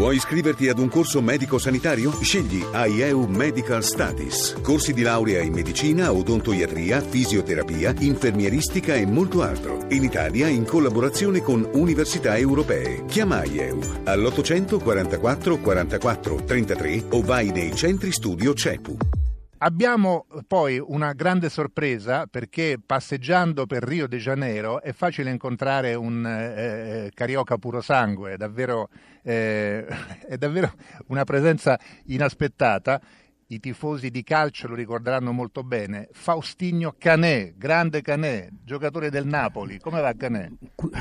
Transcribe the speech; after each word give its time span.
Vuoi 0.00 0.16
iscriverti 0.16 0.70
ad 0.70 0.78
un 0.78 0.88
corso 0.88 1.20
medico-sanitario? 1.20 2.10
Scegli 2.22 2.64
AIEU 2.72 3.26
Medical 3.26 3.84
Studies. 3.84 4.56
Corsi 4.62 4.94
di 4.94 5.02
laurea 5.02 5.42
in 5.42 5.52
medicina, 5.52 6.10
odontoiatria, 6.10 7.02
fisioterapia, 7.02 7.94
infermieristica 7.98 8.94
e 8.94 9.04
molto 9.04 9.42
altro. 9.42 9.84
In 9.90 10.02
Italia 10.02 10.48
in 10.48 10.64
collaborazione 10.64 11.42
con 11.42 11.68
università 11.74 12.38
europee. 12.38 13.04
Chiama 13.04 13.40
AIEU 13.40 13.78
all'844 14.04 15.60
44 15.60 16.44
33 16.44 17.04
o 17.10 17.20
vai 17.20 17.50
nei 17.50 17.76
centri 17.76 18.10
studio 18.10 18.54
CEPU. 18.54 19.19
Abbiamo 19.62 20.24
poi 20.46 20.78
una 20.82 21.12
grande 21.12 21.50
sorpresa 21.50 22.26
perché 22.26 22.78
passeggiando 22.84 23.66
per 23.66 23.82
Rio 23.82 24.08
de 24.08 24.16
Janeiro 24.16 24.80
è 24.80 24.94
facile 24.94 25.30
incontrare 25.30 25.92
un 25.92 26.24
eh, 26.24 27.04
eh 27.06 27.10
carioca 27.12 27.58
puro 27.58 27.82
sangue, 27.82 28.38
davvero, 28.38 28.88
eh, 29.22 29.84
è 30.26 30.38
davvero 30.38 30.72
una 31.08 31.24
presenza 31.24 31.78
inaspettata. 32.04 33.02
I 33.52 33.58
tifosi 33.58 34.10
di 34.10 34.22
calcio 34.22 34.68
lo 34.68 34.76
ricorderanno 34.76 35.32
molto 35.32 35.64
bene. 35.64 36.08
Faustigno 36.12 36.94
Canè, 36.96 37.54
grande 37.56 38.00
Canè, 38.00 38.48
giocatore 38.62 39.10
del 39.10 39.26
Napoli. 39.26 39.80
Come 39.80 40.00
va 40.00 40.12
Canè? 40.14 40.48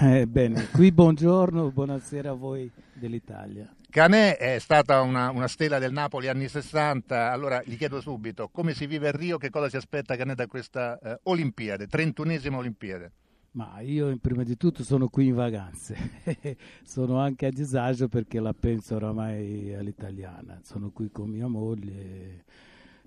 Eh, 0.02 0.26
bene, 0.26 0.67
qui 0.71 0.91
buongiorno, 0.91 1.70
buonasera 1.70 2.31
a 2.31 2.34
voi 2.34 2.67
dell'Italia. 2.91 3.71
Canè 3.88 4.38
è 4.38 4.57
stata 4.57 5.02
una, 5.02 5.30
una, 5.30 5.48
stella 5.48 5.77
del 5.77 5.91
Napoli 5.91 6.27
anni 6.27 6.48
60, 6.48 7.31
allora 7.31 7.62
gli 7.63 7.77
chiedo 7.77 8.02
subito 8.02 8.49
come 8.49 8.73
si 8.73 8.88
vive 8.88 9.09
a 9.09 9.12
Rio, 9.12 9.38
che 9.38 9.52
cosa 9.52 9.70
si 9.70 9.77
aspetta 9.77 10.16
Canè 10.16 10.34
da 10.34 10.48
questa 10.48 10.98
eh, 10.98 11.20
Olimpiade, 11.26 11.85
31esima 11.85 12.55
Olimpiade? 12.55 13.12
Ma 13.52 13.80
io 13.81 14.16
prima 14.17 14.44
di 14.44 14.55
tutto 14.58 14.84
sono 14.84 15.08
qui 15.08 15.27
in 15.27 15.35
vacanze, 15.35 15.98
sono 16.84 17.20
anche 17.20 17.48
a 17.48 17.49
disagio 17.49 18.07
perché 18.07 18.40
la 18.40 18.53
penso 18.53 18.95
oramai 18.95 19.73
all'italiana, 19.73 20.59
sono 20.63 20.91
qui 20.91 21.09
con 21.09 21.30
mia 21.30 21.48
moglie. 21.48 22.43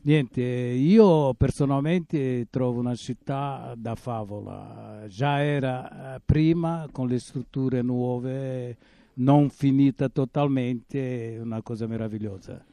Niente, 0.03 0.43
io 0.43 1.33
personalmente 1.35 2.49
trovo 2.51 2.81
una 2.81 2.97
città 2.97 3.75
da 3.77 3.95
favola, 3.95 5.05
già 5.07 5.41
era 5.41 6.17
eh, 6.17 6.21
prima 6.25 6.89
con 6.91 7.07
le 7.07 7.21
strutture 7.21 7.81
nuove 7.83 8.77
non 9.15 9.49
finita 9.49 10.09
totalmente, 10.09 11.39
una 11.41 11.63
cosa 11.63 11.87
meravigliosa. 11.87 12.65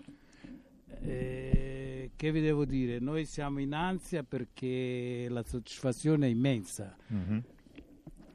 Eh, 1.01 2.11
che 2.15 2.31
vi 2.31 2.41
devo 2.41 2.65
dire? 2.65 2.99
Noi 2.99 3.25
siamo 3.25 3.59
in 3.59 3.73
ansia 3.73 4.23
perché 4.23 5.27
la 5.29 5.43
soddisfazione 5.43 6.27
è 6.27 6.29
immensa. 6.29 6.95
Mm-hmm. 7.13 7.39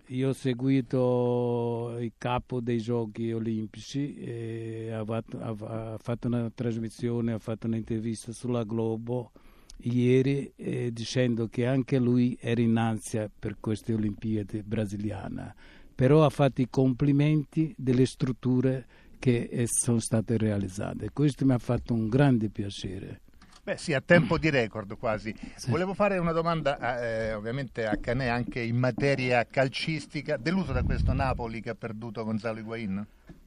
Io 0.09 0.29
ho 0.29 0.33
seguito 0.33 1.97
il 1.99 2.13
capo 2.19 2.61
dei 2.61 2.79
giochi 2.79 3.33
olimpici, 3.33 4.89
ha 4.93 5.05
fatto, 5.05 5.39
ha, 5.41 5.97
fatto, 5.99 6.27
una 6.27 6.51
trasmissione, 6.55 7.33
ha 7.33 7.39
fatto 7.39 7.67
un'intervista 7.67 8.33
sulla 8.33 8.65
Globo 8.65 9.33
ieri 9.79 10.53
eh, 10.57 10.93
dicendo 10.93 11.49
che 11.49 11.67
anche 11.67 11.99
lui 11.99 12.37
era 12.41 12.61
in 12.61 12.77
ansia 12.77 13.29
per 13.37 13.57
queste 13.59 13.93
Olimpiadi 13.93 14.63
brasiliane 14.63 15.55
però 15.95 16.25
ha 16.25 16.31
fatto 16.31 16.61
i 16.61 16.69
complimenti 16.69 17.75
delle 17.79 18.07
strutture 18.07 18.87
che 19.19 19.49
eh, 19.51 19.67
sono 19.69 20.01
state 20.01 20.37
realizzate. 20.37 21.11
Questo 21.13 21.47
mi 21.47 21.53
ha 21.53 21.59
fatto 21.59 21.95
un 21.95 22.09
grande 22.09 22.49
piacere. 22.49 23.21
Beh 23.65 23.79
sì, 23.79 23.95
a 23.95 24.03
tempo 24.03 24.37
di 24.37 24.51
record 24.51 24.99
quasi. 24.99 25.35
Sì. 25.55 25.71
Volevo 25.71 25.95
fare 25.95 26.19
una 26.19 26.33
domanda 26.33 27.01
eh, 27.03 27.33
ovviamente 27.33 27.87
a 27.87 27.97
Canè 27.97 28.27
anche 28.27 28.61
in 28.61 28.77
materia 28.77 29.47
calcistica, 29.51 30.37
deluso 30.37 30.73
da 30.73 30.83
questo 30.83 31.15
Napoli 31.15 31.63
che 31.63 31.71
ha 31.71 31.75
perduto 31.75 32.23
Gonzalo 32.25 32.59
Higuain? 32.59 33.07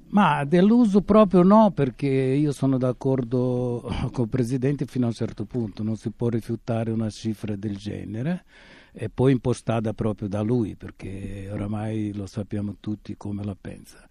Ma 0.09 0.44
deluso 0.44 1.02
proprio 1.02 1.44
no, 1.44 1.70
perché 1.70 2.08
io 2.08 2.52
sono 2.52 2.80
d'accordo 2.80 3.94
con 4.12 4.24
il 4.24 4.30
Presidente 4.30 4.88
fino 4.88 5.06
a 5.06 5.09
un 5.09 5.14
certo 5.14 5.46
punto, 5.46 5.84
non 5.84 5.98
si 5.98 6.09
può 6.09 6.30
rifiutare 6.30 6.90
una 6.90 7.12
cifra 7.12 7.56
del 7.56 7.78
genere 7.78 8.44
e 8.94 9.09
poi 9.09 9.34
impostata 9.34 9.94
proprio 9.94 10.28
da 10.28 10.41
lui, 10.41 10.75
perché 10.75 11.47
oramai 11.52 12.12
lo 12.16 12.25
sappiamo 12.25 12.78
tutti 12.80 13.16
come 13.16 13.44
la 13.44 13.56
pensa. 13.59 14.08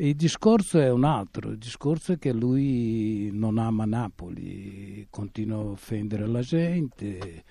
Il 0.00 0.14
discorso 0.14 0.78
è 0.78 0.92
un 0.92 1.02
altro, 1.02 1.50
il 1.50 1.58
discorso 1.58 2.12
è 2.12 2.18
che 2.20 2.32
lui 2.32 3.30
non 3.32 3.58
ama 3.58 3.84
Napoli, 3.84 4.87
continua 5.18 5.58
a 5.58 5.64
offendere 5.64 6.28
la 6.28 6.42
gente 6.42 7.42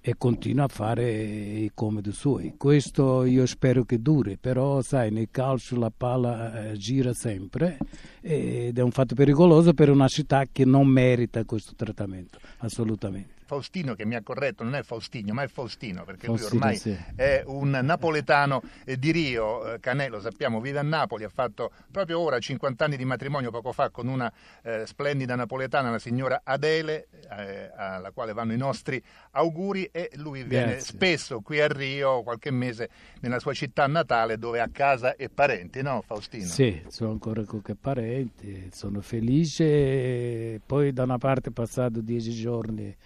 e 0.00 0.14
continua 0.16 0.66
a 0.66 0.68
fare 0.68 1.10
i 1.10 1.72
comodi 1.74 2.12
suoi. 2.12 2.54
Questo 2.56 3.24
io 3.24 3.44
spero 3.46 3.82
che 3.82 4.00
duri, 4.00 4.36
però 4.36 4.80
sai, 4.82 5.10
nel 5.10 5.26
calcio 5.32 5.76
la 5.76 5.90
palla 5.96 6.70
eh, 6.70 6.76
gira 6.76 7.12
sempre 7.12 7.78
ed 8.20 8.78
è 8.78 8.82
un 8.82 8.92
fatto 8.92 9.16
pericoloso 9.16 9.74
per 9.74 9.90
una 9.90 10.06
città 10.06 10.46
che 10.50 10.64
non 10.64 10.86
merita 10.86 11.44
questo 11.44 11.72
trattamento, 11.74 12.38
assolutamente. 12.58 13.41
Faustino 13.52 13.94
che 13.94 14.06
mi 14.06 14.14
ha 14.14 14.22
corretto, 14.22 14.64
non 14.64 14.74
è 14.74 14.82
Faustino, 14.82 15.34
ma 15.34 15.42
è 15.42 15.46
Faustino, 15.46 16.04
perché 16.04 16.24
Faustino, 16.24 16.48
lui 16.48 16.58
ormai 16.58 16.76
sì. 16.76 16.96
è 17.14 17.42
un 17.44 17.68
napoletano 17.68 18.62
eh, 18.86 18.98
di 18.98 19.10
Rio, 19.10 19.74
eh, 19.74 19.78
Canè, 19.78 20.08
lo 20.08 20.20
sappiamo, 20.20 20.58
vive 20.58 20.78
a 20.78 20.82
Napoli, 20.82 21.24
ha 21.24 21.28
fatto 21.28 21.70
proprio 21.90 22.18
ora 22.18 22.38
50 22.38 22.82
anni 22.82 22.96
di 22.96 23.04
matrimonio 23.04 23.50
poco 23.50 23.72
fa 23.72 23.90
con 23.90 24.08
una 24.08 24.32
eh, 24.62 24.86
splendida 24.86 25.34
napoletana, 25.34 25.90
la 25.90 25.98
signora 25.98 26.40
Adele, 26.44 27.08
eh, 27.30 27.70
alla 27.76 28.10
quale 28.12 28.32
vanno 28.32 28.54
i 28.54 28.56
nostri 28.56 29.02
auguri 29.32 29.84
e 29.92 30.08
lui 30.14 30.44
viene 30.44 30.72
Grazie. 30.72 30.94
spesso 30.94 31.40
qui 31.40 31.60
a 31.60 31.66
Rio, 31.66 32.22
qualche 32.22 32.50
mese 32.50 32.88
nella 33.20 33.38
sua 33.38 33.52
città 33.52 33.86
natale 33.86 34.38
dove 34.38 34.60
ha 34.60 34.68
casa 34.72 35.14
e 35.14 35.28
parenti, 35.28 35.82
no 35.82 36.02
Faustino? 36.06 36.46
Sì, 36.46 36.80
sono 36.88 37.10
ancora 37.10 37.44
qualche 37.44 37.74
parente, 37.74 38.70
sono 38.72 39.02
felice, 39.02 40.58
poi 40.64 40.94
da 40.94 41.02
una 41.02 41.18
parte 41.18 41.50
passato 41.50 42.00
dieci 42.00 42.32
giorni 42.32 42.96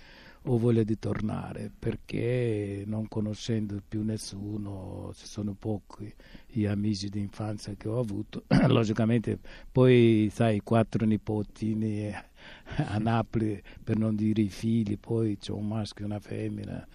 ho 0.48 0.58
voglia 0.58 0.84
di 0.84 0.98
tornare 0.98 1.72
perché 1.76 2.84
non 2.86 3.08
conoscendo 3.08 3.80
più 3.86 4.02
nessuno, 4.02 5.10
ci 5.14 5.26
sono 5.26 5.54
pochi 5.58 6.12
gli 6.46 6.66
amici 6.66 7.08
di 7.08 7.18
infanzia 7.18 7.74
che 7.74 7.88
ho 7.88 7.98
avuto, 7.98 8.44
logicamente 8.68 9.38
poi 9.70 10.30
sai 10.32 10.60
quattro 10.60 11.04
nipotini 11.04 12.12
a 12.76 12.98
Napoli 12.98 13.60
per 13.82 13.96
non 13.96 14.14
dire 14.14 14.42
i 14.42 14.48
figli, 14.48 14.98
poi 14.98 15.36
c'è 15.36 15.50
un 15.50 15.66
maschio 15.66 16.04
e 16.04 16.08
una 16.08 16.20
femmina, 16.20 16.86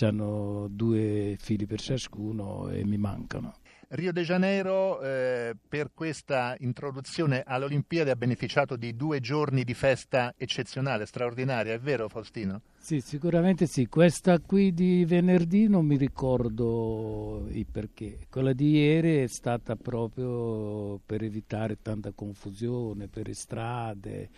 hanno 0.00 0.68
due 0.70 1.36
figli 1.40 1.66
per 1.66 1.80
ciascuno 1.80 2.68
e 2.68 2.84
mi 2.84 2.98
mancano. 2.98 3.54
Rio 3.88 4.10
de 4.10 4.24
Janeiro 4.24 5.00
eh, 5.00 5.54
per 5.68 5.92
questa 5.94 6.56
introduzione 6.58 7.44
alle 7.46 7.66
Olimpiadi 7.66 8.10
ha 8.10 8.16
beneficiato 8.16 8.74
di 8.74 8.96
due 8.96 9.20
giorni 9.20 9.62
di 9.62 9.74
festa 9.74 10.34
eccezionale, 10.36 11.06
straordinaria, 11.06 11.72
è 11.72 11.78
vero 11.78 12.08
Faustino? 12.08 12.62
Sì, 12.76 13.00
sicuramente 13.00 13.66
sì. 13.66 13.86
Questa 13.86 14.40
qui 14.40 14.74
di 14.74 15.04
venerdì 15.04 15.68
non 15.68 15.86
mi 15.86 15.96
ricordo 15.96 17.46
il 17.50 17.66
perché. 17.70 18.26
Quella 18.28 18.52
di 18.52 18.70
ieri 18.70 19.18
è 19.18 19.28
stata 19.28 19.76
proprio 19.76 20.98
per 21.06 21.22
evitare 21.22 21.78
tanta 21.80 22.10
confusione 22.12 23.06
per 23.06 23.28
le 23.28 23.34
strade, 23.34 24.30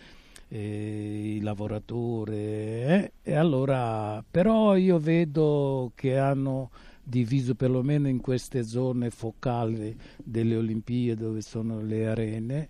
eh, 0.47 1.35
i 1.37 1.39
lavoratori. 1.41 2.35
Eh? 2.35 3.11
E 3.23 3.35
allora, 3.35 4.23
però 4.29 4.75
io 4.75 4.99
vedo 4.99 5.91
che 5.95 6.19
hanno 6.19 6.69
diviso 7.09 7.55
perlomeno 7.55 8.07
in 8.07 8.21
queste 8.21 8.63
zone 8.63 9.09
focali 9.09 9.97
delle 10.23 10.55
Olimpiadi 10.55 11.19
dove 11.19 11.41
sono 11.41 11.81
le 11.81 12.07
arene 12.07 12.69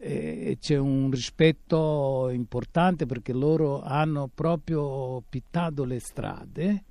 e 0.00 0.56
c'è 0.60 0.76
un 0.76 1.10
rispetto 1.10 2.28
importante 2.32 3.04
perché 3.04 3.32
loro 3.32 3.82
hanno 3.82 4.30
proprio 4.32 5.20
pittato 5.28 5.84
le 5.84 5.98
strade 5.98 6.84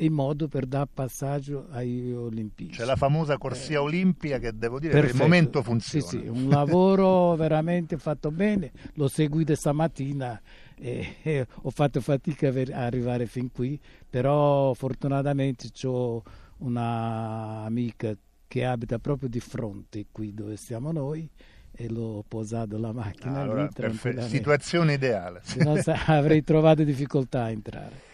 in 0.00 0.12
modo 0.12 0.48
per 0.48 0.66
dar 0.66 0.88
passaggio 0.92 1.66
ai 1.70 2.12
olimpici. 2.12 2.78
C'è 2.78 2.84
la 2.84 2.96
famosa 2.96 3.36
corsia 3.36 3.76
eh, 3.76 3.82
olimpia 3.82 4.38
che 4.38 4.56
devo 4.56 4.78
dire 4.78 4.92
Perfetto. 4.92 5.16
per 5.16 5.24
il 5.24 5.30
momento 5.30 5.62
funziona. 5.62 6.06
Sì, 6.06 6.18
sì, 6.18 6.26
un 6.26 6.48
lavoro 6.48 7.34
veramente 7.36 7.98
fatto 7.98 8.30
bene, 8.30 8.72
l'ho 8.94 9.08
seguito 9.08 9.54
stamattina 9.54 10.40
e, 10.80 11.16
e 11.22 11.46
ho 11.62 11.70
fatto 11.70 12.00
fatica 12.00 12.48
a 12.48 12.84
arrivare 12.84 13.26
fin 13.26 13.52
qui, 13.52 13.78
però 14.08 14.72
fortunatamente 14.74 15.68
ho 15.86 16.22
un'amica 16.58 18.16
che 18.48 18.64
abita 18.64 18.98
proprio 18.98 19.28
di 19.28 19.40
fronte 19.40 20.06
qui 20.10 20.34
dove 20.34 20.56
stiamo 20.56 20.90
noi 20.90 21.28
e 21.72 21.88
l'ho 21.88 22.24
posato 22.26 22.78
la 22.78 22.92
macchina 22.92 23.40
allora, 23.40 23.68
lì 23.76 24.22
Situazione 24.22 24.94
ideale. 24.94 25.40
Se 25.44 25.62
no 25.62 25.74
avrei 26.06 26.42
trovato 26.42 26.82
difficoltà 26.82 27.44
a 27.44 27.50
entrare. 27.50 28.08